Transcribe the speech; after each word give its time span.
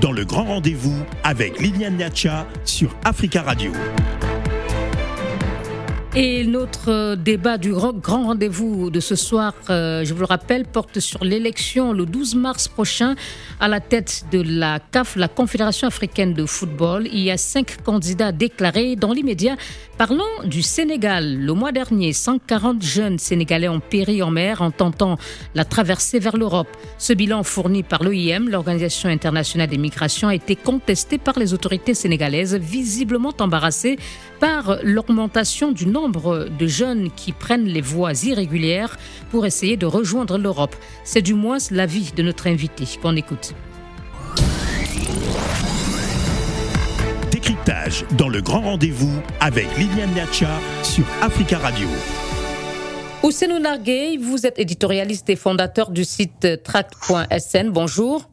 Dans 0.00 0.12
le 0.12 0.24
grand 0.24 0.44
rendez-vous 0.44 0.96
avec 1.24 1.60
Liliane 1.60 1.96
Niacha 1.96 2.46
sur 2.64 2.94
Africa 3.04 3.42
Radio. 3.42 3.72
Et 6.18 6.46
notre 6.46 7.14
débat 7.14 7.58
du 7.58 7.74
grand 7.74 8.24
rendez-vous 8.24 8.88
de 8.88 9.00
ce 9.00 9.14
soir, 9.14 9.52
euh, 9.68 10.02
je 10.02 10.14
vous 10.14 10.20
le 10.20 10.24
rappelle, 10.24 10.64
porte 10.64 10.98
sur 10.98 11.22
l'élection 11.22 11.92
le 11.92 12.06
12 12.06 12.36
mars 12.36 12.68
prochain 12.68 13.16
à 13.60 13.68
la 13.68 13.80
tête 13.80 14.24
de 14.32 14.40
la 14.40 14.78
CAF, 14.78 15.16
la 15.16 15.28
Confédération 15.28 15.86
africaine 15.86 16.32
de 16.32 16.46
football. 16.46 17.06
Il 17.12 17.18
y 17.18 17.30
a 17.30 17.36
cinq 17.36 17.82
candidats 17.84 18.32
déclarés 18.32 18.96
dans 18.96 19.12
l'immédiat. 19.12 19.56
Parlons 19.98 20.24
du 20.44 20.62
Sénégal. 20.62 21.36
Le 21.38 21.52
mois 21.52 21.70
dernier, 21.70 22.14
140 22.14 22.82
jeunes 22.82 23.18
Sénégalais 23.18 23.68
ont 23.68 23.80
péri 23.80 24.22
en 24.22 24.30
mer 24.30 24.62
en 24.62 24.70
tentant 24.70 25.18
la 25.54 25.66
traversée 25.66 26.18
vers 26.18 26.38
l'Europe. 26.38 26.68
Ce 26.96 27.12
bilan 27.12 27.42
fourni 27.42 27.82
par 27.82 28.02
l'OIM, 28.02 28.48
l'Organisation 28.48 29.10
internationale 29.10 29.68
des 29.68 29.76
migrations, 29.76 30.28
a 30.28 30.34
été 30.34 30.56
contesté 30.56 31.18
par 31.18 31.38
les 31.38 31.52
autorités 31.52 31.92
sénégalaises, 31.92 32.54
visiblement 32.54 33.34
embarrassées 33.38 33.98
par 34.40 34.78
l'augmentation 34.82 35.72
du 35.72 35.86
nombre 35.86 36.05
de 36.08 36.66
jeunes 36.66 37.10
qui 37.10 37.32
prennent 37.32 37.66
les 37.66 37.80
voies 37.80 38.12
irrégulières 38.24 38.96
pour 39.30 39.46
essayer 39.46 39.76
de 39.76 39.86
rejoindre 39.86 40.38
l'Europe. 40.38 40.76
C'est 41.04 41.22
du 41.22 41.34
moins 41.34 41.58
l'avis 41.70 42.12
de 42.16 42.22
notre 42.22 42.46
invité 42.46 42.84
qu'on 43.00 43.16
écoute. 43.16 43.54
Décryptage 47.30 48.04
dans 48.16 48.28
le 48.28 48.40
grand 48.40 48.62
rendez-vous 48.62 49.20
avec 49.40 49.66
Liliane 49.76 50.12
Niacha 50.14 50.60
sur 50.82 51.04
Africa 51.22 51.58
Radio. 51.58 51.88
Ousseinou 53.22 53.58
Narguey, 53.58 54.18
vous 54.18 54.46
êtes 54.46 54.58
éditorialiste 54.58 55.28
et 55.30 55.36
fondateur 55.36 55.90
du 55.90 56.04
site 56.04 56.62
tract.sn. 56.62 57.70
Bonjour. 57.70 58.30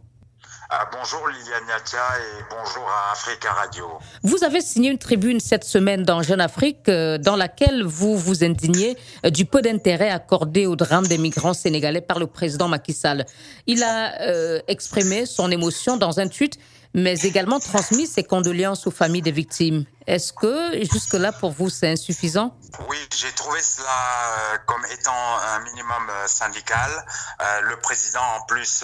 Ah, 0.75 0.89
bonjour 0.91 1.27
Liliane 1.27 1.65
Niatia 1.67 1.99
et 2.17 2.43
bonjour 2.49 2.83
à 2.89 3.11
Africa 3.11 3.51
Radio. 3.51 3.85
Vous 4.23 4.43
avez 4.43 4.59
signé 4.59 4.89
une 4.89 4.97
tribune 4.97 5.39
cette 5.39 5.65
semaine 5.65 6.01
dans 6.01 6.23
Jeune 6.23 6.41
Afrique 6.41 6.89
euh, 6.89 7.19
dans 7.19 7.35
laquelle 7.35 7.83
vous 7.83 8.17
vous 8.17 8.43
indignez 8.43 8.97
euh, 9.23 9.29
du 9.29 9.45
peu 9.45 9.61
d'intérêt 9.61 10.09
accordé 10.09 10.65
au 10.65 10.75
drame 10.75 11.05
des 11.05 11.19
migrants 11.19 11.53
sénégalais 11.53 12.01
par 12.01 12.17
le 12.17 12.25
président 12.25 12.69
Macky 12.69 12.91
Sall. 12.93 13.27
Il 13.67 13.83
a 13.83 14.19
euh, 14.21 14.61
exprimé 14.67 15.27
son 15.27 15.51
émotion 15.51 15.95
dans 15.95 16.19
un 16.19 16.27
tweet 16.27 16.57
mais 16.93 17.19
également 17.21 17.59
transmis 17.59 18.07
ses 18.07 18.23
condoléances 18.23 18.85
aux 18.87 18.91
familles 18.91 19.21
des 19.21 19.31
victimes. 19.31 19.85
Est-ce 20.05 20.33
que 20.33 20.83
jusque-là, 20.83 21.31
pour 21.31 21.51
vous, 21.51 21.69
c'est 21.69 21.89
insuffisant? 21.89 22.57
Oui, 22.89 22.97
j'ai 23.15 23.31
trouvé 23.31 23.61
cela 23.61 23.87
euh, 23.87 24.57
comme 24.65 24.85
étant 24.91 25.37
un 25.37 25.59
minimum 25.59 26.09
euh, 26.09 26.27
syndical. 26.27 27.05
Euh, 27.41 27.61
le 27.61 27.79
président, 27.79 28.23
en 28.37 28.41
plus, 28.45 28.83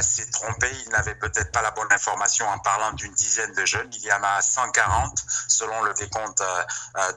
s'est 0.00 0.30
trompé. 0.30 0.68
Il 0.86 0.90
n'avait 0.90 1.16
peut-être 1.16 1.52
pas 1.52 1.60
la 1.60 1.70
bonne 1.72 1.92
information 1.92 2.48
en 2.48 2.58
parlant 2.60 2.92
d'une 2.92 3.12
dizaine 3.12 3.52
de 3.52 3.64
jeunes. 3.66 3.90
Il 3.92 4.04
y 4.04 4.12
en 4.12 4.22
a 4.22 4.40
140, 4.40 5.12
selon 5.48 5.82
le 5.82 5.92
décompte 5.94 6.42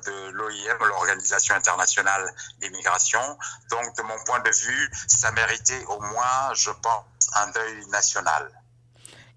de 0.05 0.31
l'OIM, 0.31 0.87
l'Organisation 0.87 1.55
internationale 1.55 2.33
des 2.59 2.69
migrations. 2.69 3.37
Donc, 3.69 3.95
de 3.95 4.01
mon 4.03 4.17
point 4.25 4.39
de 4.41 4.51
vue, 4.51 4.91
ça 5.07 5.31
méritait 5.31 5.85
au 5.85 6.01
moins, 6.01 6.53
je 6.53 6.71
pense, 6.71 7.05
un 7.35 7.47
deuil 7.51 7.85
national. 7.87 8.51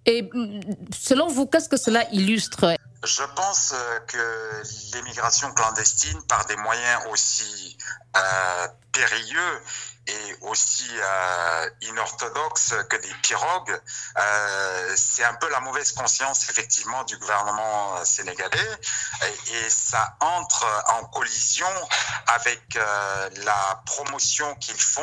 Et 0.07 0.23
mm, 0.23 0.61
selon 0.93 1.29
vous, 1.29 1.47
qu'est-ce 1.47 1.69
que 1.69 1.77
cela 1.77 2.09
illustre? 2.13 2.77
Je 3.05 3.23
pense 3.37 3.73
euh, 3.75 3.99
que 4.07 4.97
l'immigration 4.97 5.53
clandestine, 5.53 6.21
par 6.29 6.47
des 6.47 6.57
moyens 6.57 7.03
aussi 7.11 7.77
euh, 8.17 8.69
périlleux, 8.93 9.61
et 10.07 10.37
aussi 10.43 10.89
euh, 10.93 11.71
inorthodoxe 11.83 12.75
que 12.89 12.97
des 12.97 13.15
pirogues, 13.23 13.81
euh, 14.19 14.95
c'est 14.97 15.25
un 15.25 15.35
peu 15.35 15.49
la 15.51 15.61
mauvaise 15.61 15.93
conscience 15.93 16.49
effectivement 16.51 17.05
du 17.05 17.17
gouvernement 17.19 18.05
sénégalais. 18.05 18.79
Et, 19.23 19.55
et 19.57 19.71
ça 19.71 20.17
entre 20.21 20.67
en 20.89 21.05
collision 21.07 21.67
avec 22.27 22.77
euh, 22.77 23.31
la 23.45 23.83
promotion 23.87 24.55
qu'ils 24.57 24.81
font 24.81 25.03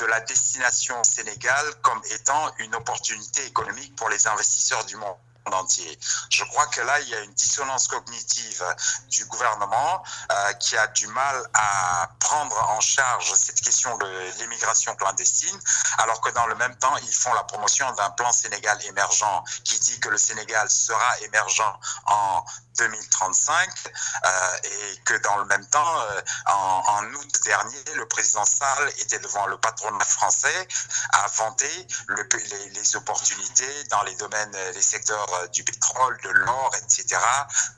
de 0.00 0.06
la 0.06 0.20
destination 0.20 1.02
Sénégal 1.04 1.64
comme 1.82 2.00
étant 2.10 2.52
une 2.58 2.74
opportunité 2.74 3.44
économique 3.46 3.94
pour 3.96 4.08
les 4.08 4.26
investisseurs 4.26 4.84
du 4.84 4.96
monde 4.96 5.16
entier. 5.52 5.98
Je 6.30 6.44
crois 6.44 6.66
que 6.68 6.80
là, 6.80 6.98
il 7.00 7.08
y 7.08 7.14
a 7.14 7.20
une 7.20 7.34
dissonance 7.34 7.88
cognitive 7.88 8.64
du 9.08 9.24
gouvernement 9.26 10.02
euh, 10.32 10.52
qui 10.54 10.76
a 10.76 10.86
du 10.88 11.06
mal 11.08 11.42
à 11.54 12.08
prendre 12.18 12.56
en 12.70 12.80
charge 12.80 13.32
cette 13.34 13.60
question 13.60 13.96
de 13.98 14.06
l'immigration 14.38 14.94
clandestine, 14.96 15.58
alors 15.98 16.20
que 16.20 16.30
dans 16.30 16.46
le 16.46 16.54
même 16.54 16.76
temps, 16.76 16.96
ils 16.98 17.14
font 17.14 17.32
la 17.34 17.44
promotion 17.44 17.90
d'un 17.92 18.10
plan 18.10 18.32
Sénégal 18.32 18.78
émergent 18.86 19.42
qui 19.64 19.78
dit 19.78 20.00
que 20.00 20.08
le 20.08 20.18
Sénégal 20.18 20.68
sera 20.70 21.18
émergent 21.20 21.78
en 22.06 22.44
2035 22.78 23.70
euh, 24.24 24.56
et 24.64 24.96
que 25.04 25.14
dans 25.18 25.36
le 25.36 25.44
même 25.44 25.64
temps, 25.66 26.00
euh, 26.00 26.20
en, 26.46 27.04
août 27.14 27.40
dernier, 27.44 27.84
le 27.94 28.06
président 28.08 28.44
Sall 28.44 28.88
était 28.98 29.18
devant 29.18 29.46
le 29.46 29.58
patronat 29.58 30.04
français 30.04 30.68
à 31.12 31.26
vanter 31.36 31.86
le, 32.08 32.28
les, 32.72 32.96
opportunités 32.96 33.84
dans 33.90 34.02
les 34.02 34.14
domaines, 34.16 34.56
les 34.74 34.82
secteurs 34.82 35.32
euh, 35.32 35.33
du 35.52 35.64
pétrole, 35.64 36.18
de 36.22 36.30
l'or, 36.30 36.70
etc., 36.76 37.20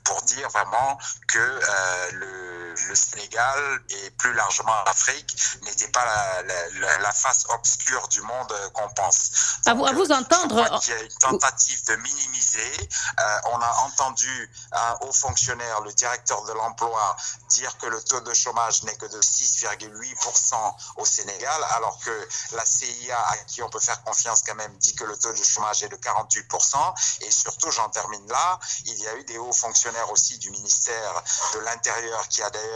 pour 0.03 0.21
dire 0.23 0.49
vraiment 0.49 0.97
que 1.27 1.39
euh, 1.39 2.11
le, 2.13 2.56
le, 2.87 2.95
Sénégal 2.95 3.81
et 3.89 4.09
plus 4.11 4.33
largement 4.33 4.73
l'Afrique 4.85 5.35
n'était 5.63 5.87
pas 5.89 6.05
la, 6.05 6.43
la, 6.43 6.97
la, 6.99 7.11
face 7.13 7.45
obscure 7.49 8.07
du 8.09 8.21
monde 8.21 8.53
qu'on 8.73 8.89
pense. 8.89 9.31
Donc, 9.65 9.67
à 9.67 9.73
vous, 9.73 9.85
à 9.85 9.93
vous 9.93 10.11
entendre. 10.11 10.79
Il 10.85 10.89
y 10.89 10.93
a 10.93 11.01
une 11.01 11.17
tentative 11.19 11.83
de 11.85 11.95
minimiser. 11.95 12.89
Euh, 13.19 13.39
on 13.45 13.59
a 13.59 13.71
entendu 13.85 14.51
un 14.71 14.97
haut 15.01 15.11
fonctionnaire, 15.11 15.81
le 15.81 15.93
directeur 15.93 16.43
de 16.45 16.53
l'emploi, 16.53 17.15
dire 17.49 17.77
que 17.77 17.87
le 17.87 18.01
taux 18.03 18.21
de 18.21 18.33
chômage 18.33 18.83
n'est 18.83 18.95
que 18.95 19.05
de 19.05 19.21
6,8% 19.21 20.75
au 20.97 21.05
Sénégal, 21.05 21.63
alors 21.71 21.97
que 21.99 22.27
la 22.55 22.65
CIA, 22.65 23.17
à 23.29 23.37
qui 23.47 23.61
on 23.63 23.69
peut 23.69 23.79
faire 23.79 24.01
confiance 24.03 24.41
quand 24.45 24.55
même, 24.55 24.75
dit 24.77 24.95
que 24.95 25.03
le 25.03 25.17
taux 25.17 25.33
de 25.33 25.43
chômage 25.43 25.83
est 25.83 25.89
de 25.89 25.95
48%. 25.95 26.77
Et 27.21 27.31
surtout, 27.31 27.71
j'en 27.71 27.89
termine 27.89 28.27
là, 28.27 28.59
il 28.85 28.97
y 28.97 29.07
a 29.07 29.15
eu 29.15 29.23
des 29.25 29.37
hauts 29.37 29.53
fonctionnaires 29.53 30.11
aussi 30.11 30.37
du 30.39 30.49
ministère 30.51 31.23
de 31.53 31.59
l'Intérieur 31.59 32.27
qui 32.29 32.41
a 32.41 32.49
d'ailleurs 32.49 32.66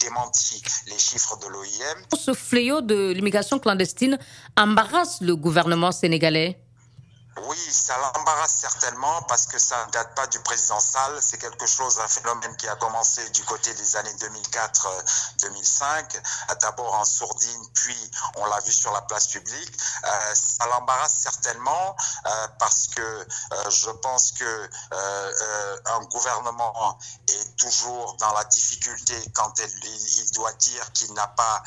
démenti 0.00 0.62
les 0.86 0.98
chiffres 0.98 1.38
de 1.38 1.48
l'OIM. 1.48 2.18
Ce 2.18 2.34
fléau 2.34 2.80
de 2.80 3.12
l'immigration 3.12 3.58
clandestine 3.58 4.18
embarrasse 4.56 5.20
le 5.20 5.36
gouvernement 5.36 5.92
sénégalais 5.92 6.64
oui, 7.42 7.58
ça 7.58 7.98
l'embarrasse 7.98 8.54
certainement 8.60 9.22
parce 9.22 9.46
que 9.46 9.58
ça 9.58 9.84
ne 9.86 9.90
date 9.90 10.14
pas 10.14 10.28
du 10.28 10.38
président 10.40 10.78
Sall. 10.78 11.18
C'est 11.20 11.38
quelque 11.38 11.66
chose, 11.66 11.98
un 11.98 12.06
phénomène 12.06 12.54
qui 12.56 12.68
a 12.68 12.76
commencé 12.76 13.28
du 13.30 13.42
côté 13.44 13.74
des 13.74 13.96
années 13.96 14.14
2004-2005, 14.14 16.22
d'abord 16.60 16.94
en 16.94 17.04
sourdine, 17.04 17.66
puis 17.74 18.10
on 18.36 18.46
l'a 18.46 18.60
vu 18.60 18.70
sur 18.72 18.92
la 18.92 19.02
place 19.02 19.26
publique. 19.28 19.76
Euh, 20.04 20.34
ça 20.34 20.66
l'embarrasse 20.68 21.14
certainement 21.14 21.96
euh, 22.26 22.48
parce 22.58 22.86
que 22.94 23.02
euh, 23.02 23.70
je 23.70 23.90
pense 23.90 24.32
que 24.32 24.70
un 25.86 26.00
gouvernement 26.04 26.98
est 27.54 27.58
toujours 27.58 28.16
dans 28.18 28.32
la 28.32 28.44
difficulté 28.44 29.14
quand 29.32 29.52
elle, 29.60 29.72
il 29.84 30.30
doit 30.32 30.52
dire 30.52 30.92
qu'il 30.92 31.12
n'a 31.14 31.26
pas 31.28 31.62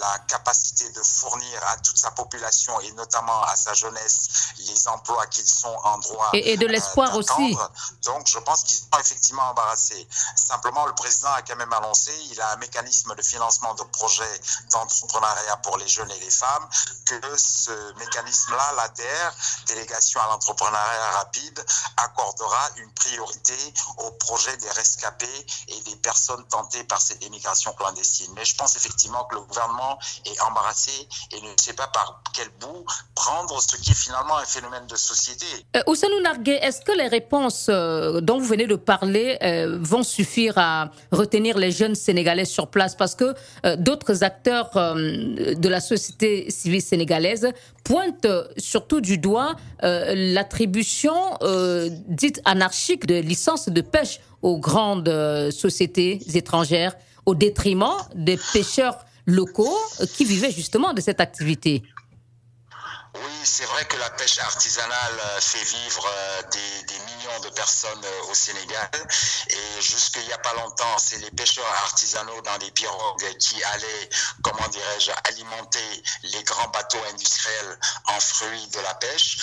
la 0.00 0.18
capacité 0.28 0.88
de 0.90 1.02
fournir 1.02 1.60
à 1.68 1.76
toute 1.78 1.96
sa 1.96 2.10
population 2.10 2.78
et 2.80 2.92
notamment 2.92 3.42
à 3.44 3.56
sa 3.56 3.74
jeunesse 3.74 4.28
les 4.58 4.88
emplois 4.88 5.26
qu'ils 5.26 5.48
sont 5.48 5.76
en 5.84 5.98
droit 5.98 6.30
et, 6.32 6.52
et 6.52 6.56
de 6.56 6.66
l'espoir 6.66 7.14
euh, 7.14 7.18
aussi. 7.18 7.56
Donc 8.02 8.26
je 8.26 8.38
pense 8.38 8.64
qu'ils 8.64 8.76
sont 8.76 8.98
effectivement 8.98 9.50
embarrassés. 9.50 10.06
Simplement, 10.36 10.86
le 10.86 10.94
président 10.94 11.32
a 11.32 11.42
quand 11.42 11.56
même 11.56 11.72
annoncé, 11.72 12.12
il 12.30 12.40
a 12.40 12.52
un 12.52 12.56
mécanisme 12.56 13.14
de 13.14 13.22
financement 13.22 13.74
de 13.74 13.82
projets 13.84 14.40
d'entrepreneuriat 14.70 15.56
pour 15.58 15.76
les 15.78 15.88
jeunes 15.88 16.10
et 16.10 16.20
les 16.20 16.30
femmes, 16.30 16.68
que 17.06 17.36
ce 17.36 17.92
mécanisme-là, 17.98 18.72
l'ADER, 18.76 19.30
délégation 19.66 20.20
à 20.20 20.26
l'entrepreneuriat 20.26 21.10
rapide, 21.12 21.64
accordera 21.96 22.68
une 22.76 22.90
priorité 22.92 23.74
au 23.98 24.10
projet 24.12 24.56
des 24.58 24.70
rescapés 24.70 25.19
et 25.68 25.80
des 25.90 25.96
personnes 25.96 26.44
tentées 26.48 26.84
par 26.84 27.00
cette 27.00 27.24
immigration 27.24 27.72
clandestine. 27.72 28.32
Mais 28.36 28.44
je 28.44 28.56
pense 28.56 28.76
effectivement 28.76 29.24
que 29.24 29.34
le 29.36 29.42
gouvernement 29.42 29.98
est 30.26 30.40
embarrassé 30.42 30.92
et 31.32 31.40
ne 31.40 31.48
sait 31.60 31.74
pas 31.74 31.88
par 31.88 32.22
quel 32.34 32.48
bout 32.60 32.84
prendre 33.14 33.60
ce 33.60 33.76
qui 33.76 33.90
est 33.90 33.94
finalement 33.94 34.36
un 34.36 34.44
phénomène 34.44 34.86
de 34.86 34.96
société. 34.96 35.46
Euh, 35.76 35.82
Nargué, 36.22 36.58
est-ce 36.60 36.82
que 36.82 36.92
les 36.92 37.08
réponses 37.08 37.66
euh, 37.68 38.20
dont 38.20 38.38
vous 38.38 38.44
venez 38.46 38.66
de 38.66 38.76
parler 38.76 39.38
euh, 39.42 39.78
vont 39.80 40.02
suffire 40.02 40.58
à 40.58 40.90
retenir 41.12 41.56
les 41.56 41.70
jeunes 41.70 41.94
Sénégalais 41.94 42.44
sur 42.44 42.68
place? 42.68 42.94
Parce 42.94 43.14
que 43.14 43.34
euh, 43.64 43.76
d'autres 43.76 44.22
acteurs 44.24 44.70
euh, 44.76 45.54
de 45.54 45.68
la 45.68 45.80
société 45.80 46.50
civile 46.50 46.82
sénégalaise 46.82 47.48
pointent 47.84 48.26
surtout 48.58 49.00
du 49.00 49.18
doigt 49.18 49.54
euh, 49.82 50.12
l'attribution 50.14 51.14
dite 52.08 52.40
anarchique 52.44 53.06
de 53.06 53.16
licences 53.16 53.68
de 53.68 53.80
pêche 53.80 54.20
aux 54.42 54.58
grandes 54.58 55.09
sociétés 55.50 56.20
étrangères 56.34 56.96
au 57.26 57.34
détriment 57.34 57.96
des 58.14 58.38
pêcheurs 58.52 58.98
locaux 59.26 59.76
qui 60.16 60.24
vivaient 60.24 60.50
justement 60.50 60.92
de 60.92 61.00
cette 61.00 61.20
activité. 61.20 61.82
Oui, 63.14 63.40
c'est 63.44 63.64
vrai 63.64 63.84
que 63.86 63.96
la 63.96 64.10
pêche 64.10 64.38
artisanale 64.38 65.20
euh, 65.20 65.40
fait 65.40 65.62
vivre 65.64 66.06
euh, 66.06 66.42
des, 66.52 66.82
des 66.84 66.98
millions 67.00 67.40
de 67.40 67.48
personnes 67.50 68.04
au 68.30 68.34
Sénégal. 68.34 68.88
Et 69.48 69.82
jusqu'il 69.82 70.24
n'y 70.26 70.32
a 70.32 70.38
pas 70.38 70.54
longtemps, 70.54 70.98
c'est 70.98 71.18
les 71.18 71.30
pêcheurs 71.30 71.66
artisanaux 71.84 72.40
dans 72.42 72.56
les 72.58 72.70
pirogues 72.70 73.36
qui 73.38 73.62
allaient, 73.64 74.08
comment 74.42 74.68
dirais-je, 74.68 75.10
alimenter 75.24 76.02
les 76.22 76.42
grands 76.44 76.68
bateaux 76.68 77.02
industriels 77.12 77.78
en 78.06 78.20
fruits 78.20 78.68
de 78.68 78.80
la 78.80 78.94
pêche. 78.94 79.38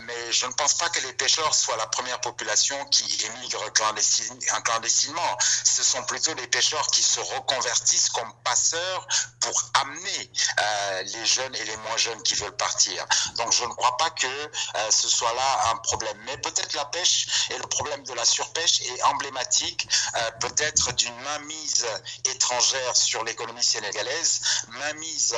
mais 0.00 0.32
je 0.32 0.46
ne 0.46 0.52
pense 0.52 0.74
pas 0.74 0.88
que 0.88 1.00
les 1.00 1.12
pêcheurs 1.12 1.54
soient 1.54 1.76
la 1.76 1.86
première 1.86 2.20
population 2.20 2.84
qui 2.86 3.04
émigre 3.26 3.72
clandestinement. 3.72 5.38
Ce 5.64 5.82
sont 5.82 6.02
plutôt 6.04 6.34
les 6.34 6.46
pêcheurs 6.48 6.86
qui 6.88 7.02
se 7.02 7.20
reconvertissent 7.20 8.08
comme 8.10 8.32
passeurs 8.44 9.06
pour 9.40 9.62
amener 9.74 10.30
euh, 10.60 11.02
les 11.02 11.26
jeunes 11.26 11.54
et 11.54 11.64
les 11.64 11.76
moins 11.78 11.96
jeunes 11.96 12.22
qui 12.22 12.34
veulent 12.34 12.56
partir. 12.56 13.03
Donc 13.36 13.52
je 13.52 13.64
ne 13.64 13.72
crois 13.72 13.96
pas 13.96 14.10
que 14.10 14.26
euh, 14.26 14.90
ce 14.90 15.08
soit 15.08 15.32
là 15.32 15.70
un 15.70 15.76
problème. 15.78 16.16
Mais 16.26 16.36
peut-être 16.38 16.74
la 16.74 16.84
pêche 16.86 17.48
et 17.50 17.58
le 17.58 17.66
problème 17.66 18.02
de 18.04 18.12
la 18.14 18.24
surpêche 18.24 18.82
est 18.82 19.02
emblématique 19.04 19.88
euh, 20.16 20.30
peut-être 20.40 20.92
d'une 20.92 21.16
mainmise 21.22 21.86
étrangère 22.24 22.96
sur 22.96 23.24
l'économie 23.24 23.64
sénégalaise, 23.64 24.40
mainmise 24.68 25.36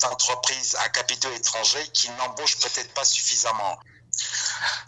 d'entreprises 0.00 0.76
à 0.80 0.88
capitaux 0.88 1.32
étrangers 1.32 1.88
qui 1.92 2.10
n'embauchent 2.10 2.58
peut-être 2.58 2.92
pas 2.94 3.04
suffisamment. 3.04 3.78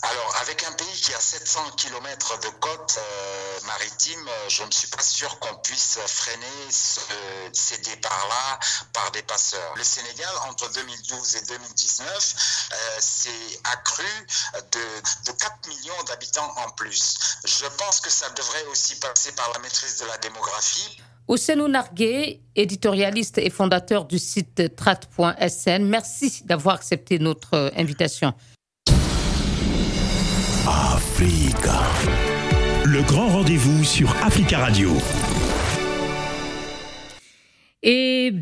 Alors, 0.03 0.37
avec 0.43 0.63
un 0.65 0.73
pays 0.73 1.01
qui 1.03 1.15
a 1.15 1.21
700 1.21 1.71
km 1.77 2.39
de 2.41 2.49
côte 2.61 2.99
euh, 2.99 3.67
maritime, 3.67 4.29
euh, 4.29 4.49
je 4.49 4.63
ne 4.63 4.71
suis 4.71 4.89
pas 4.89 5.03
sûr 5.03 5.39
qu'on 5.39 5.55
puisse 5.57 5.99
freiner 6.07 6.47
ces 6.71 7.79
départs-là 7.79 8.59
par 8.93 9.11
des 9.13 9.23
passeurs. 9.23 9.75
Le 9.77 9.83
Sénégal, 9.85 10.29
entre 10.49 10.71
2012 10.73 11.37
et 11.37 11.47
2019, 11.47 12.69
euh, 12.73 12.77
s'est 12.99 13.31
accru 13.65 14.05
de, 14.73 15.31
de 15.31 15.37
4 15.37 15.69
millions 15.69 16.03
d'habitants 16.07 16.53
en 16.59 16.71
plus. 16.71 17.17
Je 17.45 17.67
pense 17.79 18.01
que 18.01 18.11
ça 18.11 18.29
devrait 18.31 18.67
aussi 18.71 18.97
passer 18.97 19.33
par 19.33 19.51
la 19.55 19.61
maîtrise 19.61 19.99
de 19.99 20.07
la 20.07 20.19
démographie. 20.19 21.01
Ousseinou 21.29 21.69
Nargué, 21.69 22.43
éditorialiste 22.55 23.39
et 23.39 23.51
fondateur 23.51 24.05
du 24.05 24.19
site 24.19 24.77
trat.sn, 24.77 25.85
merci 25.85 26.43
d'avoir 26.45 26.77
accepté 26.77 27.19
notre 27.19 27.73
invitation. 27.77 28.33
Africa. 30.67 31.81
Le 32.85 33.01
grand 33.03 33.29
rendez-vous 33.29 33.85
sur 33.85 34.11
Africa 34.25 34.59
Radio. 34.59 34.91
Et 37.85 38.33